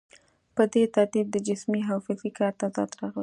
په 0.55 0.63
دې 0.73 0.83
ترتیب 0.95 1.25
د 1.31 1.37
جسمي 1.47 1.81
او 1.91 1.99
فکري 2.05 2.31
کار 2.37 2.53
تضاد 2.61 2.89
راغی. 2.99 3.19